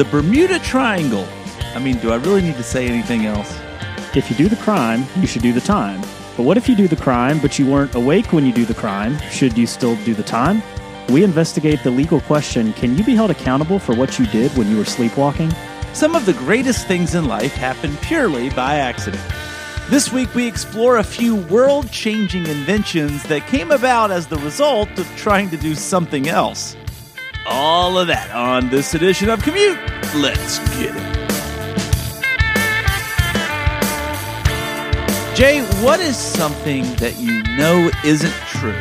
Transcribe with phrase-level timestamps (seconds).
[0.00, 1.28] the Bermuda Triangle.
[1.74, 3.60] I mean, do I really need to say anything else?
[4.16, 6.00] If you do the crime, you should do the time.
[6.38, 8.72] But what if you do the crime, but you weren't awake when you do the
[8.72, 9.18] crime?
[9.30, 10.62] Should you still do the time?
[11.10, 14.70] We investigate the legal question can you be held accountable for what you did when
[14.70, 15.52] you were sleepwalking?
[15.92, 19.22] Some of the greatest things in life happen purely by accident.
[19.90, 24.88] This week, we explore a few world changing inventions that came about as the result
[24.98, 26.74] of trying to do something else.
[27.46, 29.78] All of that on this edition of Commute.
[30.14, 31.20] Let's get it.
[35.36, 38.74] Jay, what is something that you know isn't true,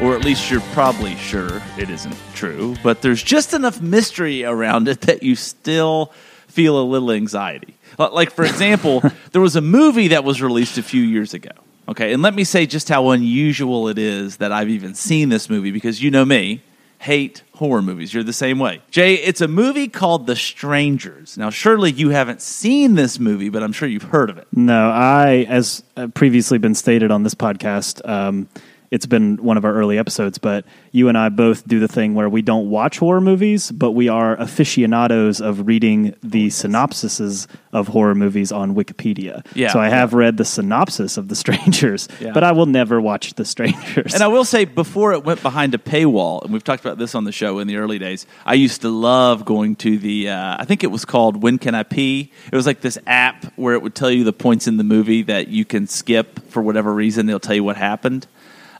[0.00, 4.88] or at least you're probably sure it isn't true, but there's just enough mystery around
[4.88, 6.12] it that you still
[6.48, 7.74] feel a little anxiety?
[7.98, 11.50] Like, for example, there was a movie that was released a few years ago.
[11.88, 15.48] Okay, and let me say just how unusual it is that I've even seen this
[15.48, 16.62] movie because you know me,
[17.02, 18.14] hate horror movies.
[18.14, 18.80] You're the same way.
[18.92, 21.36] Jay, it's a movie called The Strangers.
[21.36, 24.46] Now, surely you haven't seen this movie, but I'm sure you've heard of it.
[24.52, 25.82] No, I, as
[26.14, 28.48] previously been stated on this podcast, um,
[28.92, 32.14] it's been one of our early episodes, but you and I both do the thing
[32.14, 37.88] where we don't watch horror movies, but we are aficionados of reading the synopsises of
[37.88, 39.46] horror movies on Wikipedia.
[39.54, 39.72] Yeah.
[39.72, 42.32] So I have read the synopsis of The Strangers, Yeah.
[42.32, 44.12] but I will never watch The Strangers.
[44.12, 47.14] And I will say, before it went behind a paywall, and we've talked about this
[47.14, 50.56] on the show in the early days, I used to love going to the, uh,
[50.58, 52.30] I think it was called When Can I Pee?
[52.52, 55.22] It was like this app where it would tell you the points in the movie
[55.22, 57.24] that you can skip for whatever reason.
[57.24, 58.26] They'll tell you what happened.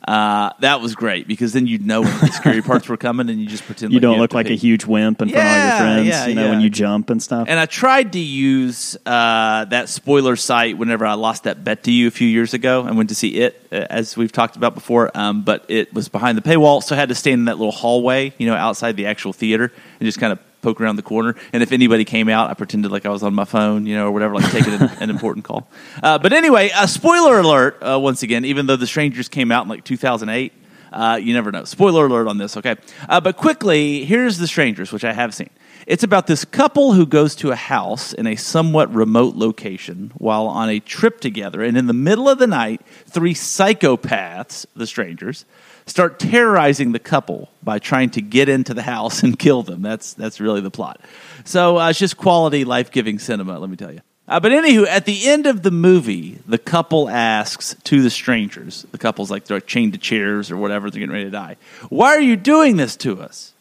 [0.06, 3.40] Uh, that was great because then you'd know when the scary parts were coming and
[3.40, 4.54] you just pretend you like don't have look to like pee.
[4.54, 7.10] a huge wimp in front of all your friends, yeah, you know, when you jump
[7.10, 7.46] and stuff.
[7.48, 11.92] And I tried to use uh, that spoiler site whenever I lost that bet to
[11.92, 12.84] you a few years ago.
[12.84, 16.08] I went to see it, uh, as we've talked about before, um, but it was
[16.08, 18.96] behind the paywall, so I had to stand in that little hallway, you know, outside
[18.96, 21.34] the actual theater, and just kind of poke around the corner.
[21.52, 24.06] And if anybody came out, I pretended like I was on my phone, you know,
[24.06, 25.68] or whatever, like taking an, an important call.
[26.02, 29.64] Uh, but anyway, uh, spoiler alert, uh, once again, even though The Strangers came out
[29.64, 30.52] in like 2008.
[30.92, 31.64] Uh, you never know.
[31.64, 32.76] Spoiler alert on this, okay?
[33.08, 35.50] Uh, but quickly, here's The Strangers, which I have seen.
[35.86, 40.46] It's about this couple who goes to a house in a somewhat remote location while
[40.46, 41.62] on a trip together.
[41.62, 45.44] And in the middle of the night, three psychopaths, the strangers,
[45.86, 49.82] start terrorizing the couple by trying to get into the house and kill them.
[49.82, 51.00] That's, that's really the plot.
[51.44, 54.00] So uh, it's just quality, life giving cinema, let me tell you.
[54.28, 58.86] Uh, but anywho, at the end of the movie, the couple asks to the strangers,
[58.92, 61.56] the couple's like they're chained to chairs or whatever, they're getting ready to die.
[61.88, 63.52] Why are you doing this to us?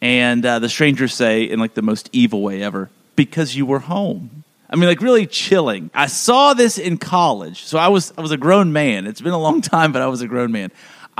[0.00, 3.80] And uh, the strangers say, in like the most evil way ever, because you were
[3.80, 4.44] home.
[4.70, 5.90] I mean, like really chilling.
[5.92, 9.06] I saw this in college, so I was I was a grown man.
[9.06, 10.70] It's been a long time, but I was a grown man.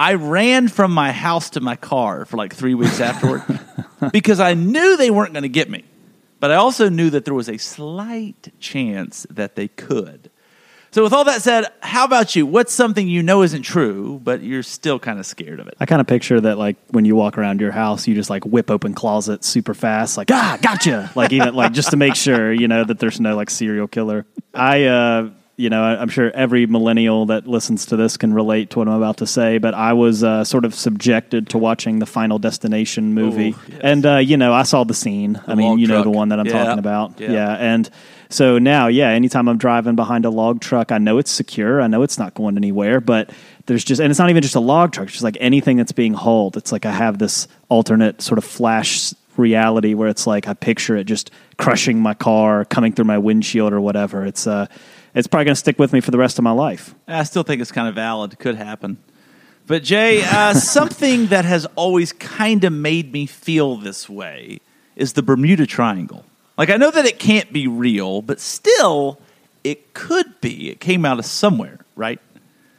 [0.00, 3.42] I ran from my house to my car for like three weeks afterward
[4.14, 5.84] because I knew they weren't going to get me,
[6.40, 10.30] but I also knew that there was a slight chance that they could.
[10.90, 12.46] So, with all that said, how about you?
[12.46, 15.74] What's something you know isn't true, but you're still kind of scared of it?
[15.78, 18.46] I kind of picture that like when you walk around your house, you just like
[18.46, 22.50] whip open closets super fast, like ah, gotcha, like even like just to make sure
[22.50, 24.24] you know that there's no like serial killer.
[24.54, 28.78] I, uh, you know, I'm sure every millennial that listens to this can relate to
[28.78, 32.06] what I'm about to say, but I was uh, sort of subjected to watching the
[32.06, 33.80] Final Destination movie, Ooh, yes.
[33.82, 35.40] and uh, you know, I saw the scene.
[35.46, 37.32] I mean, you know, the one that I'm Yeah, talking about, yeah.
[37.32, 37.88] yeah, and.
[38.32, 41.82] So now, yeah, anytime I'm driving behind a log truck, I know it's secure.
[41.82, 43.30] I know it's not going anywhere, but
[43.66, 45.90] there's just, and it's not even just a log truck, it's just like anything that's
[45.90, 46.56] being hauled.
[46.56, 50.96] It's like I have this alternate sort of flash reality where it's like I picture
[50.96, 54.24] it just crushing my car, coming through my windshield or whatever.
[54.24, 54.66] It's, uh,
[55.14, 56.94] it's probably going to stick with me for the rest of my life.
[57.08, 58.38] I still think it's kind of valid.
[58.38, 58.98] Could happen.
[59.66, 64.60] But Jay, uh, something that has always kind of made me feel this way
[64.96, 66.24] is the Bermuda Triangle.
[66.58, 69.18] Like I know that it can't be real, but still,
[69.64, 70.70] it could be.
[70.70, 72.20] It came out of somewhere, right?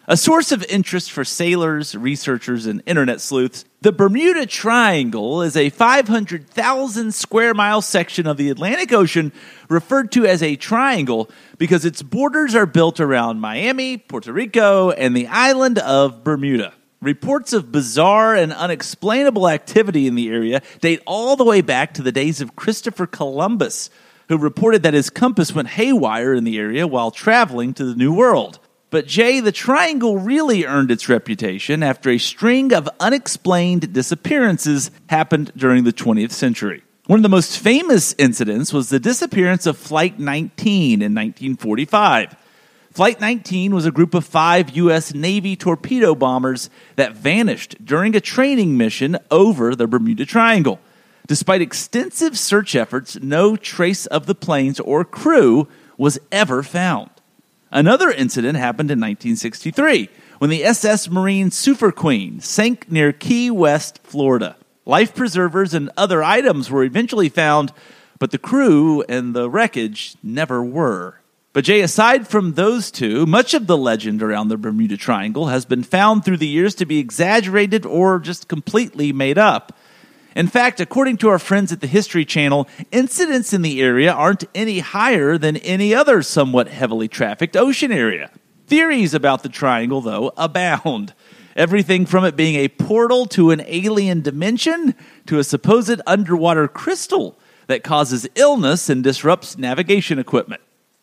[0.07, 5.71] A source of interest for sailors, researchers, and internet sleuths, the Bermuda Triangle is a
[5.71, 9.31] 500,000 square mile section of the Atlantic Ocean
[9.69, 15.17] referred to as a triangle because its borders are built around Miami, Puerto Rico, and
[15.17, 16.73] the island of Bermuda.
[17.01, 22.03] Reports of bizarre and unexplainable activity in the area date all the way back to
[22.03, 23.89] the days of Christopher Columbus,
[24.29, 28.13] who reported that his compass went haywire in the area while traveling to the New
[28.13, 28.59] World.
[28.91, 35.53] But Jay, the triangle really earned its reputation after a string of unexplained disappearances happened
[35.55, 36.83] during the 20th century.
[37.07, 42.35] One of the most famous incidents was the disappearance of Flight 19 in 1945.
[42.91, 45.13] Flight 19 was a group of five U.S.
[45.13, 50.81] Navy torpedo bombers that vanished during a training mission over the Bermuda Triangle.
[51.27, 57.10] Despite extensive search efforts, no trace of the planes or crew was ever found.
[57.71, 60.09] Another incident happened in 1963
[60.39, 64.57] when the SS Marine Sulphur Queen sank near Key West, Florida.
[64.85, 67.71] Life preservers and other items were eventually found,
[68.19, 71.21] but the crew and the wreckage never were.
[71.53, 75.65] But Jay, aside from those two, much of the legend around the Bermuda Triangle has
[75.65, 79.77] been found through the years to be exaggerated or just completely made up.
[80.35, 84.45] In fact, according to our friends at the History Channel, incidents in the area aren't
[84.55, 88.31] any higher than any other somewhat heavily trafficked ocean area.
[88.67, 91.13] Theories about the triangle, though, abound.
[91.57, 94.95] Everything from it being a portal to an alien dimension
[95.25, 97.37] to a supposed underwater crystal
[97.67, 100.61] that causes illness and disrupts navigation equipment.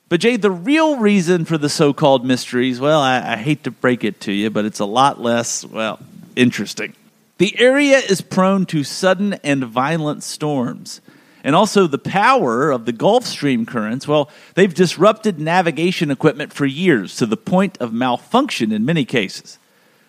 [0.08, 3.70] But, Jay, the real reason for the so called mysteries, well, I, I, hate to
[3.70, 5.98] break it to you, but it's a lot less, well,
[6.34, 6.94] interesting.
[7.38, 11.00] The area is prone to sudden and violent storms.
[11.44, 16.67] And also, the power of the Gulf Stream currents, well, they've disrupted navigation equipment for
[16.67, 19.58] years to the point of malfunction in many cases.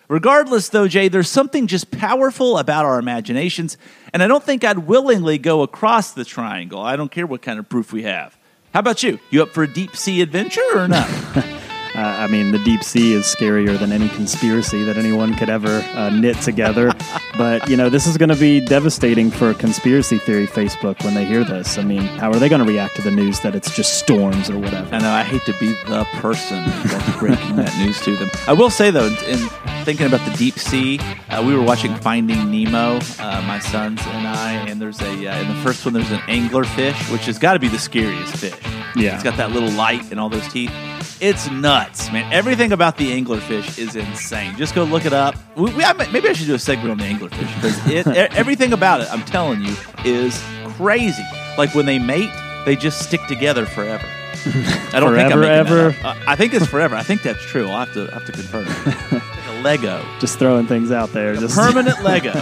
[0.08, 3.78] Regardless, though, Jay, there's something just powerful about our imaginations,
[4.12, 6.80] and I don't think I'd willingly go across the triangle.
[6.80, 8.36] I don't care what kind of proof we have.
[8.74, 9.20] How about you?
[9.30, 11.08] You up for a deep sea adventure or not?
[11.94, 15.80] Uh, I mean, the deep sea is scarier than any conspiracy that anyone could ever
[15.94, 16.92] uh, knit together.
[17.38, 21.24] but, you know, this is going to be devastating for conspiracy theory Facebook when they
[21.24, 21.78] hear this.
[21.78, 24.50] I mean, how are they going to react to the news that it's just storms
[24.50, 24.94] or whatever?
[24.94, 25.10] I know.
[25.10, 28.30] I hate to be the person that's breaking that news to them.
[28.46, 29.48] I will say, though, in
[29.84, 30.98] thinking about the deep sea,
[31.30, 35.40] uh, we were watching Finding Nemo, uh, my sons and I, and there's a, uh,
[35.40, 38.79] in the first one, there's an anglerfish, which has got to be the scariest fish.
[38.96, 39.14] Yeah.
[39.14, 40.72] It's got that little light and all those teeth.
[41.20, 42.32] It's nuts, man.
[42.32, 44.56] Everything about the anglerfish is insane.
[44.56, 45.34] Just go look it up.
[45.54, 48.06] We, we, maybe I should do a segment on the anglerfish because it,
[48.36, 50.42] everything about it, I'm telling you, is
[50.76, 51.24] crazy.
[51.58, 52.30] Like when they mate,
[52.64, 54.06] they just stick together forever.
[54.46, 55.96] I don't forever, think I'm ever.
[56.02, 56.96] Uh, I think it's forever.
[56.96, 57.68] I think that's true.
[57.68, 58.64] I'll have to have to confirm.
[59.12, 60.04] like a Lego.
[60.18, 61.36] Just throwing things out there.
[61.36, 62.32] Just permanent Lego.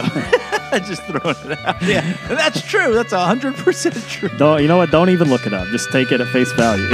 [0.86, 1.82] just throwing it out.
[1.88, 2.94] Yeah, that's true.
[2.94, 4.28] That's hundred percent true.
[4.36, 4.90] Don't you know what?
[4.90, 5.68] Don't even look it up.
[5.68, 6.88] Just take it at face value.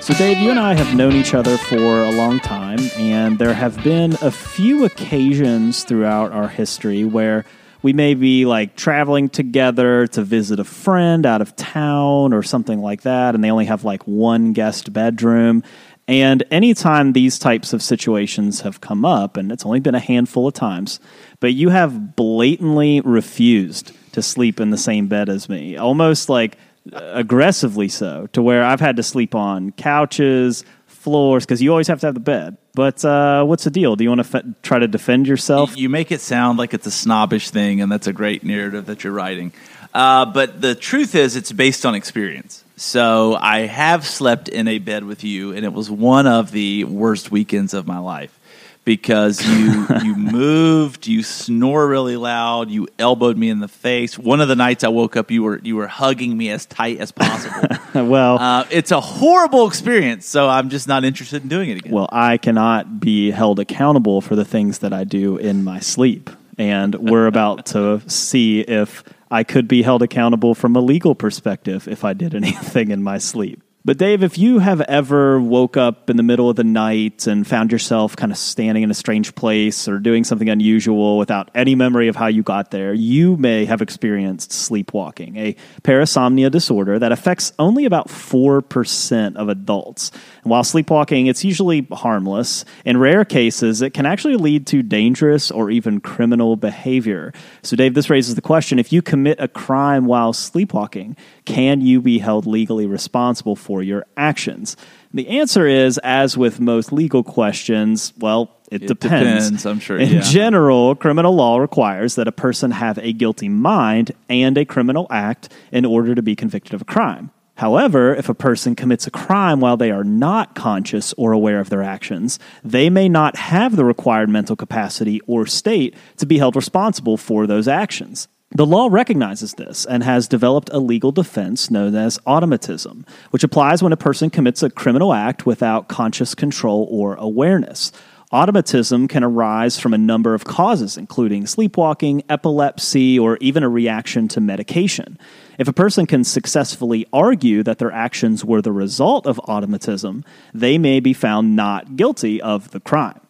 [0.00, 3.52] So, Dave, you and I have known each other for a long time, and there
[3.52, 7.44] have been a few occasions throughout our history where
[7.82, 12.80] we may be like traveling together to visit a friend out of town or something
[12.80, 15.62] like that, and they only have like one guest bedroom.
[16.08, 20.48] And anytime these types of situations have come up, and it's only been a handful
[20.48, 21.00] of times,
[21.38, 26.56] but you have blatantly refused to sleep in the same bed as me, almost like
[26.92, 32.00] aggressively so, to where I've had to sleep on couches, floors, because you always have
[32.00, 32.56] to have the bed.
[32.72, 33.94] But uh, what's the deal?
[33.94, 35.76] Do you want to try to defend yourself?
[35.76, 39.04] You make it sound like it's a snobbish thing, and that's a great narrative that
[39.04, 39.52] you're writing.
[39.98, 42.62] Uh, but the truth is, it's based on experience.
[42.76, 46.84] So I have slept in a bed with you, and it was one of the
[46.84, 48.38] worst weekends of my life
[48.84, 54.16] because you you moved, you snore really loud, you elbowed me in the face.
[54.16, 56.98] One of the nights I woke up, you were you were hugging me as tight
[56.98, 57.68] as possible.
[58.06, 61.90] well, uh, it's a horrible experience, so I'm just not interested in doing it again.
[61.90, 66.30] Well, I cannot be held accountable for the things that I do in my sleep,
[66.56, 71.86] and we're about to see if I could be held accountable from a legal perspective
[71.88, 73.62] if I did anything in my sleep.
[73.84, 77.46] But Dave, if you have ever woke up in the middle of the night and
[77.46, 81.76] found yourself kind of standing in a strange place or doing something unusual without any
[81.76, 87.12] memory of how you got there, you may have experienced sleepwalking, a parasomnia disorder that
[87.12, 90.10] affects only about 4% of adults.
[90.42, 92.64] And while sleepwalking, it's usually harmless.
[92.84, 97.32] In rare cases, it can actually lead to dangerous or even criminal behavior.
[97.62, 102.02] So Dave, this raises the question, if you commit a crime while sleepwalking, can you
[102.02, 104.76] be held legally responsible for your actions?
[105.12, 109.46] The answer is, as with most legal questions, well, it, it depends.
[109.46, 109.66] depends.
[109.66, 109.98] I'm sure.
[109.98, 110.20] In yeah.
[110.20, 115.50] general, criminal law requires that a person have a guilty mind and a criminal act
[115.72, 117.30] in order to be convicted of a crime.
[117.58, 121.70] However, if a person commits a crime while they are not conscious or aware of
[121.70, 126.54] their actions, they may not have the required mental capacity or state to be held
[126.54, 128.28] responsible for those actions.
[128.50, 133.82] The law recognizes this and has developed a legal defense known as automatism, which applies
[133.82, 137.92] when a person commits a criminal act without conscious control or awareness.
[138.32, 144.28] Automatism can arise from a number of causes, including sleepwalking, epilepsy, or even a reaction
[144.28, 145.18] to medication.
[145.58, 150.24] If a person can successfully argue that their actions were the result of automatism,
[150.54, 153.20] they may be found not guilty of the crime.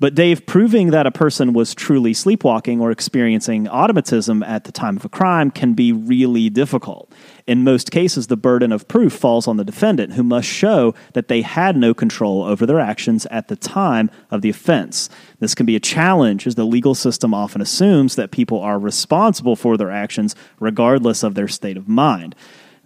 [0.00, 4.96] But Dave, proving that a person was truly sleepwalking or experiencing automatism at the time
[4.96, 7.12] of a crime can be really difficult.
[7.46, 11.28] In most cases, the burden of proof falls on the defendant, who must show that
[11.28, 15.08] they had no control over their actions at the time of the offense.
[15.38, 19.56] This can be a challenge, as the legal system often assumes that people are responsible
[19.56, 22.34] for their actions regardless of their state of mind.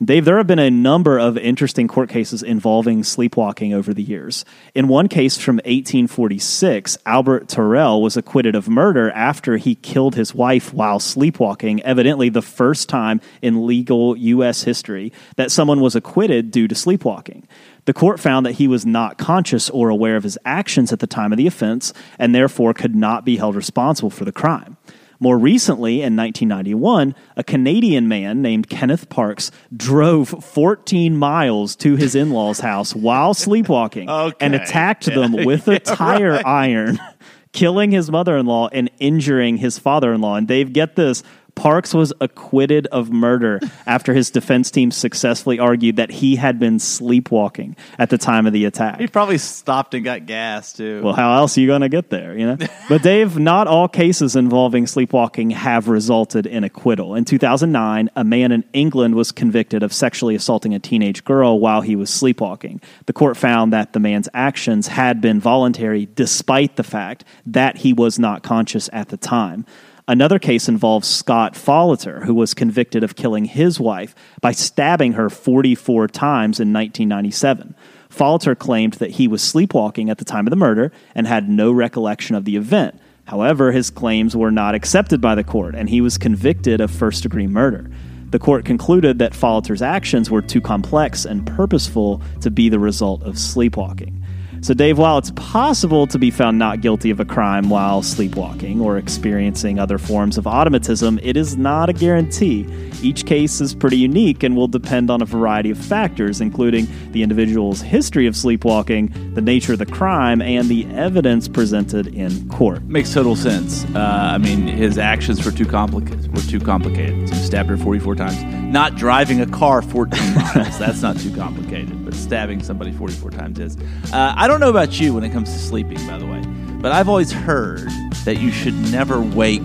[0.05, 4.45] Dave, there have been a number of interesting court cases involving sleepwalking over the years.
[4.73, 10.33] In one case from 1846, Albert Tirrell was acquitted of murder after he killed his
[10.33, 14.63] wife while sleepwalking, evidently the first time in legal U.S.
[14.63, 17.49] history that someone was acquitted due to sleepwalking.
[17.87, 21.09] The court found that he was not conscious or aware of his actions at the
[21.09, 24.77] time of the offense and therefore could not be held responsible for the crime.
[25.21, 32.15] More recently, in 1991, a Canadian man named Kenneth Parks drove 14 miles to his
[32.15, 34.37] in law's house while sleepwalking Okay.
[34.41, 37.01] and attacked them with a tire iron,
[37.53, 40.37] killing his mother in law and injuring his father in law.
[40.37, 41.25] And Dave, get this.
[41.59, 46.79] Parks was acquitted of murder after his defense team successfully argued that he had been
[46.79, 49.01] sleepwalking at the time of the attack.
[49.01, 51.03] He probably stopped and got gas too.
[51.03, 52.57] Well, how else are you going to get there, you know?
[52.89, 57.17] but Dave, not all cases involving sleepwalking have resulted in acquittal.
[57.17, 61.81] In 2009, a man in England was convicted of sexually assaulting a teenage girl while
[61.81, 62.81] he was sleepwalking.
[63.07, 67.93] The court found that the man's actions had been voluntary despite the fact that he
[67.93, 69.67] was not conscious at the time.
[70.09, 75.29] Another case involves Scott Falater, who was convicted of killing his wife by stabbing her
[75.29, 77.75] 44 times in 1997.
[78.09, 81.71] Falater claimed that he was sleepwalking at the time of the murder and had no
[81.71, 82.99] recollection of the event.
[83.27, 87.23] However, his claims were not accepted by the court, and he was convicted of first
[87.23, 87.91] degree murder.
[88.31, 93.23] The court concluded that Falater's actions were too complex and purposeful to be the result
[93.25, 94.25] of sleepwalking.
[94.61, 98.81] So, Dave, while it's possible to be found not guilty of a crime while sleepwalking
[98.81, 102.67] or experiencing other forms of automatism, it is not a guarantee.
[103.01, 107.23] Each case is pretty unique and will depend on a variety of factors, including the
[107.23, 112.83] individual's history of sleepwalking, the nature of the crime, and the evidence presented in court.
[112.83, 113.85] Makes total sense.
[113.95, 116.35] Uh, I mean, his actions were too complicated.
[116.35, 117.29] Were too complicated.
[117.29, 118.37] So he stabbed her forty-four times.
[118.69, 120.79] Not driving a car fourteen miles.
[120.79, 122.05] That's not too complicated.
[122.05, 123.77] But stabbing somebody forty-four times is.
[124.13, 126.43] Uh, I don't know about you when it comes to sleeping, by the way,
[126.81, 127.89] but I've always heard
[128.25, 129.63] that you should never wake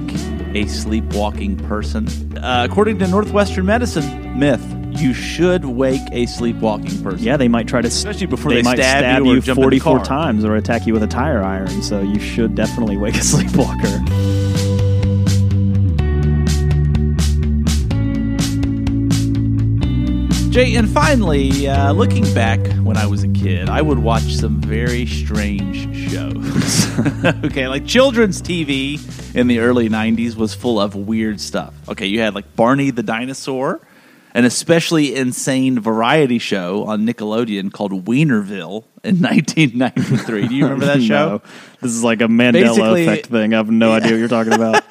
[0.56, 2.08] a sleepwalking person.
[2.38, 7.20] Uh, according to Northwestern medicine myth, you should wake a sleepwalking person.
[7.20, 9.70] Yeah, they might try to Especially before they might stab stab, you you jump in
[9.70, 11.82] the 44 times or attack you with a tire iron.
[11.82, 14.00] So you should definitely wake a sleepwalker.
[20.54, 24.62] Jay, and finally, uh, looking back when I was a kid, I would watch some
[24.62, 27.26] very strange shows.
[27.44, 29.00] okay, like children's TV
[29.36, 31.74] in the early 90s was full of weird stuff.
[31.90, 33.82] Okay, you had like Barney the Dinosaur,
[34.36, 40.50] an especially insane variety show on Nickelodeon called Wienerville in 1993.
[40.50, 41.30] Do you remember that show?
[41.30, 41.42] No.
[41.82, 43.56] This is like a Mandela Basically- effect thing.
[43.56, 44.84] I have no idea what you're talking about.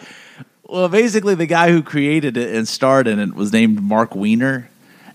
[0.68, 4.68] Well, basically, the guy who created it and starred in it was named Marc Weiner.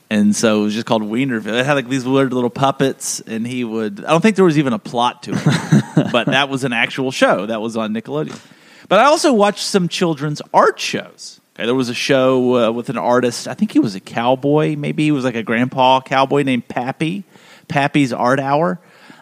[0.10, 1.60] And so it was just called Wienerville.
[1.60, 4.06] It had like these weird little puppets, and he would.
[4.06, 7.12] I don't think there was even a plot to it, but that was an actual
[7.12, 8.40] show that was on Nickelodeon.
[8.88, 11.42] But I also watched some children's art shows.
[11.56, 13.48] Okay, there was a show uh, with an artist.
[13.50, 14.78] I think he was a cowboy.
[14.78, 17.26] Maybe he was like a grandpa cowboy named Pappy.
[17.68, 18.80] Pappy's Art Hour.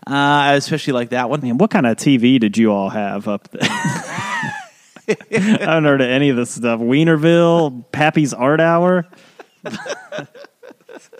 [0.08, 1.42] Uh, I especially like that one.
[1.42, 3.62] Man, what kind of TV did you all have up there?
[5.08, 6.80] I haven't heard of any of this stuff.
[6.80, 9.08] Wienerville, Pappy's Art Hour.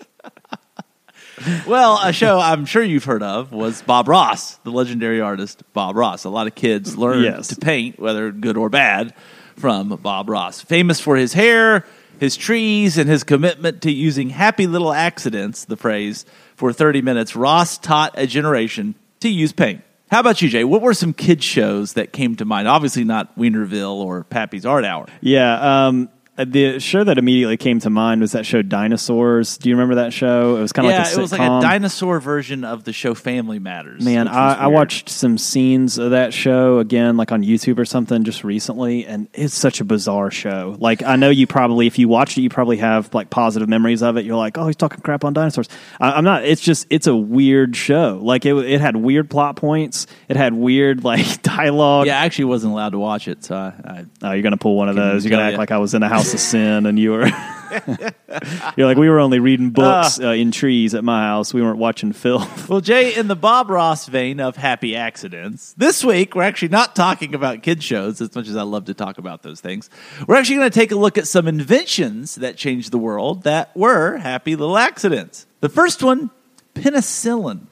[1.66, 5.94] Well, a show I'm sure you've heard of was Bob Ross, the legendary artist Bob
[5.94, 6.24] Ross.
[6.24, 7.48] A lot of kids learned Yes.
[7.48, 9.12] to paint, whether good or bad,
[9.56, 10.62] from Bob Ross.
[10.62, 11.84] Famous for his hair,
[12.18, 16.24] his trees, and his commitment to using happy little accidents, the phrase,
[16.56, 19.82] for 30 minutes, Ross taught a generation to use paint.
[20.10, 20.64] How about you, Jay?
[20.64, 22.66] What were some kids shows that came to mind?
[22.66, 25.06] Obviously not Wienerville or Pappy's Art Hour.
[25.20, 29.58] Yeah, um, Uh, the show that immediately came to mind was that show Dinosaurs.
[29.58, 30.56] Do you remember that show?
[30.56, 32.92] It was kind of yeah, like a it was like a dinosaur version of the
[32.92, 34.04] show Family Matters.
[34.04, 38.24] Man, I, I watched some scenes of that show again, like on YouTube or something,
[38.24, 40.76] just recently, and it's such a bizarre show.
[40.78, 44.02] Like, I know you probably, if you watched it, you probably have like positive memories
[44.02, 44.24] of it.
[44.24, 45.68] You're like, oh, he's talking crap on dinosaurs.
[46.00, 46.44] I, I'm not.
[46.44, 48.20] It's just, it's a weird show.
[48.22, 50.06] Like, it, it had weird plot points.
[50.28, 52.06] It had weird like dialogue.
[52.06, 54.76] Yeah, I actually wasn't allowed to watch it, so I, I Oh, you're gonna pull
[54.76, 55.24] one of those.
[55.24, 55.58] You're gonna act ya.
[55.58, 57.26] like I was in a house of sin, and you were.
[58.76, 60.28] you're like we were only reading books Ah.
[60.28, 61.52] uh, in trees at my house.
[61.52, 62.68] We weren't watching filth.
[62.68, 66.96] Well, Jay, in the Bob Ross vein of happy accidents, this week we're actually not
[66.96, 69.88] talking about kid shows as much as I love to talk about those things.
[70.26, 73.74] We're actually going to take a look at some inventions that changed the world that
[73.76, 75.46] were happy little accidents.
[75.60, 76.30] The first one,
[76.74, 77.66] penicillin.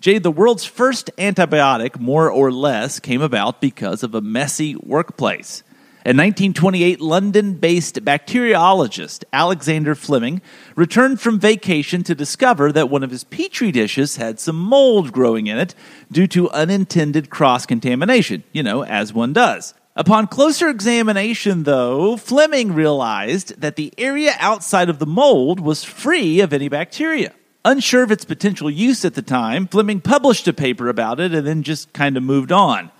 [0.00, 5.62] Jay, the world's first antibiotic, more or less, came about because of a messy workplace.
[6.04, 10.42] In 1928, London based bacteriologist Alexander Fleming
[10.74, 15.46] returned from vacation to discover that one of his petri dishes had some mold growing
[15.46, 15.76] in it
[16.10, 19.74] due to unintended cross contamination, you know, as one does.
[19.94, 26.40] Upon closer examination, though, Fleming realized that the area outside of the mold was free
[26.40, 27.32] of any bacteria.
[27.64, 31.46] Unsure of its potential use at the time, Fleming published a paper about it and
[31.46, 32.90] then just kind of moved on.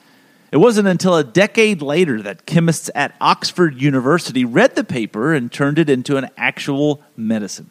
[0.52, 5.50] It wasn't until a decade later that chemists at Oxford University read the paper and
[5.50, 7.70] turned it into an actual medicine.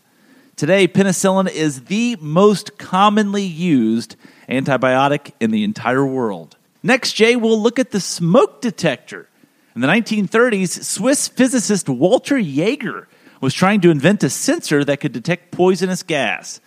[0.56, 4.16] Today, penicillin is the most commonly used
[4.50, 6.58] antibiotic in the entire world.
[6.82, 9.30] Next, Jay, we'll look at the smoke detector.
[9.76, 13.08] In the 1930s, Swiss physicist Walter Jaeger
[13.42, 16.60] was trying to invent a sensor that could detect poisonous gas.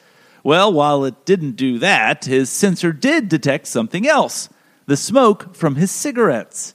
[0.44, 4.49] Well, while it didn't do that, his sensor did detect something else
[4.87, 6.75] the smoke from his cigarettes.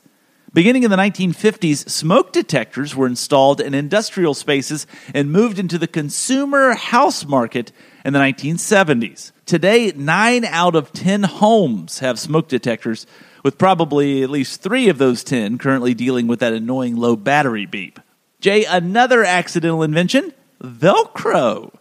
[0.52, 5.88] Beginning in the 1950s, smoke detectors were installed in industrial spaces and moved into the
[5.88, 7.72] consumer house market
[8.04, 9.32] in the 1970s.
[9.46, 13.06] Today, 9 out of 10 homes have smoke detectors,
[13.44, 17.68] with probably at least 3 of those 10 currently dealing with that annoying low battery
[17.68, 18.00] beep.
[18.42, 21.74] Jay, another accidental invention Velcro.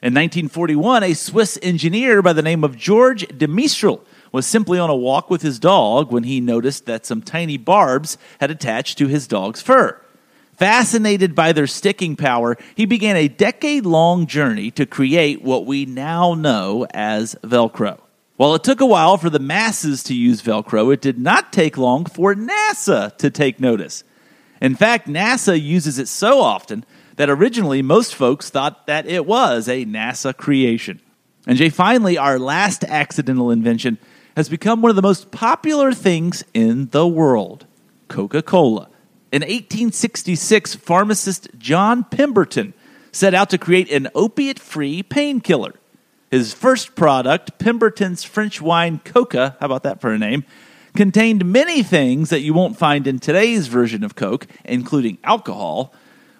[0.00, 4.90] In 1941, a Swiss engineer by the name of George de Mestral was simply on
[4.90, 9.06] a walk with his dog when he noticed that some tiny barbs had attached to
[9.06, 10.00] his dog's fur.
[10.54, 15.84] Fascinated by their sticking power, he began a decade long journey to create what we
[15.84, 18.00] now know as Velcro.
[18.36, 21.76] While it took a while for the masses to use Velcro, it did not take
[21.76, 24.04] long for NASA to take notice.
[24.60, 26.84] In fact, NASA uses it so often
[27.16, 31.00] that originally most folks thought that it was a NASA creation.
[31.46, 33.98] And Jay, finally, our last accidental invention
[34.36, 37.66] has become one of the most popular things in the world
[38.08, 38.88] Coca Cola.
[39.30, 42.74] In 1866, pharmacist John Pemberton
[43.12, 45.74] set out to create an opiate free painkiller.
[46.30, 50.44] His first product, Pemberton's French wine Coca, how about that for a name,
[50.94, 55.94] contained many things that you won't find in today's version of Coke, including alcohol,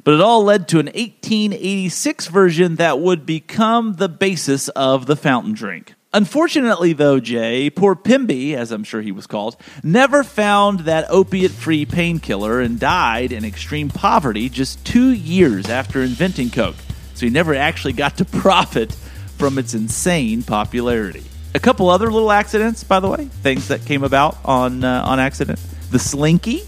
[0.04, 5.16] but it all led to an 1886 version that would become the basis of the
[5.16, 5.94] fountain drink.
[6.14, 11.52] Unfortunately, though, Jay, poor Pimby, as I'm sure he was called, never found that opiate
[11.52, 16.76] free painkiller and died in extreme poverty just two years after inventing Coke.
[17.14, 18.92] So he never actually got to profit
[19.38, 21.24] from its insane popularity.
[21.54, 25.18] A couple other little accidents, by the way, things that came about on, uh, on
[25.18, 25.58] accident
[25.90, 26.62] the Slinky,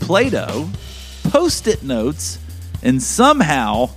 [0.00, 0.68] Play Doh,
[1.24, 2.38] Post it notes,
[2.82, 3.90] and somehow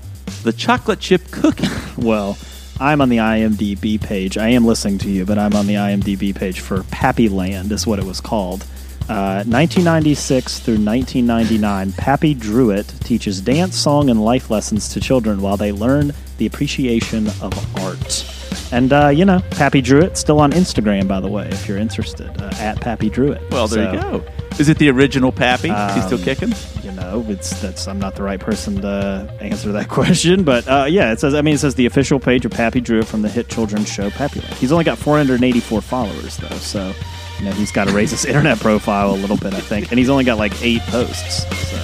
[0.43, 1.67] the chocolate chip cookie.
[1.95, 2.37] Well,
[2.79, 4.37] I'm on the IMDb page.
[4.37, 7.85] I am listening to you, but I'm on the IMDb page for Pappy Land, is
[7.85, 8.65] what it was called.
[9.09, 15.57] Uh, 1996 through 1999, Pappy Druitt teaches dance, song, and life lessons to children while
[15.57, 18.42] they learn the appreciation of art.
[18.73, 22.29] And, uh, you know, Pappy Druitt, still on Instagram, by the way, if you're interested,
[22.41, 23.41] uh, at Pappy Druitt.
[23.51, 24.23] Well, there you go.
[24.57, 25.67] Is it the original Pappy?
[25.69, 26.53] He's still Um, kicking?
[26.83, 30.85] you know, it's that's I'm not the right person to answer that question, but uh,
[30.89, 31.33] yeah, it says.
[31.35, 34.09] I mean, it says the official page of Pappy Drew from the hit children's show
[34.09, 34.53] Pappy Land.
[34.55, 36.93] He's only got 484 followers though, so
[37.39, 39.99] you know he's got to raise his internet profile a little bit, I think, and
[39.99, 41.45] he's only got like eight posts.
[41.69, 41.77] So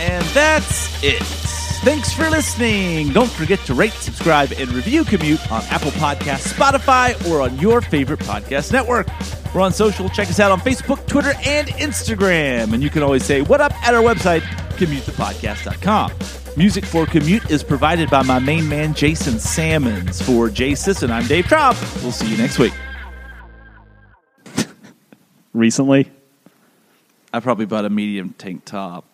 [0.00, 1.22] And that's it.
[1.82, 3.12] Thanks for listening.
[3.12, 7.80] Don't forget to rate, subscribe, and review Commute on Apple Podcasts, Spotify, or on your
[7.80, 9.08] favorite podcast network.
[9.52, 10.08] We're on social.
[10.08, 12.72] Check us out on Facebook, Twitter, and Instagram.
[12.72, 14.42] And you can always say what up at our website,
[14.76, 16.12] commutethepodcast.com.
[16.56, 20.22] Music for Commute is provided by my main man, Jason Sammons.
[20.22, 21.74] For Jay Sisson, I'm Dave Trop.
[22.00, 22.74] We'll see you next week.
[25.52, 26.12] recently,
[27.32, 29.04] I probably bought a medium tank top.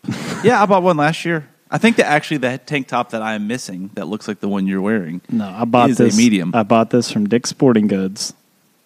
[0.45, 1.49] Yeah, I bought one last year.
[1.71, 4.49] I think that actually the tank top that I am missing that looks like the
[4.49, 5.21] one you're wearing.
[5.31, 6.55] No, I bought this medium.
[6.55, 8.33] I bought this from Dick's Sporting Goods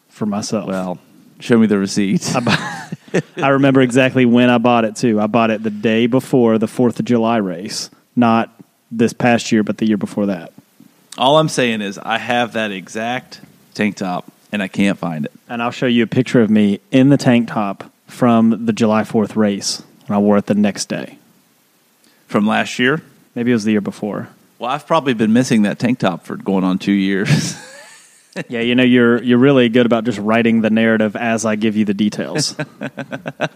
[0.09, 0.67] for myself.
[0.67, 0.99] Well,
[1.39, 2.35] show me the receipt.
[2.35, 5.21] I, bought, I remember exactly when I bought it too.
[5.21, 8.51] I bought it the day before the Fourth of July race, not
[8.91, 10.53] this past year, but the year before that.
[11.19, 13.41] All I'm saying is I have that exact
[13.75, 15.33] tank top and I can't find it.
[15.49, 19.05] And I'll show you a picture of me in the tank top from the July
[19.05, 21.19] Fourth race, and I wore it the next day.
[22.33, 23.03] From last year?
[23.35, 24.27] Maybe it was the year before.
[24.59, 27.57] Well, I've probably been missing that tank top for going on two years.
[28.49, 31.77] Yeah, you know you're you're really good about just writing the narrative as I give
[31.77, 32.59] you the details.
[32.81, 33.49] uh,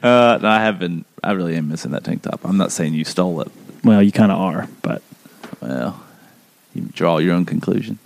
[0.00, 1.04] no, I have been.
[1.20, 2.40] I really am missing that tank top.
[2.44, 3.50] I'm not saying you stole it.
[3.82, 5.02] well, you kind of are, but
[5.60, 6.00] Well,
[6.76, 7.98] you draw your own conclusion.